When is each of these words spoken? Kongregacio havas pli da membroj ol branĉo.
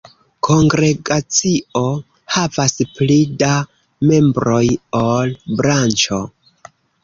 Kongregacio 0.45 1.83
havas 2.37 2.75
pli 2.95 3.19
da 3.45 3.53
membroj 4.13 4.65
ol 5.05 5.39
branĉo. 5.63 6.23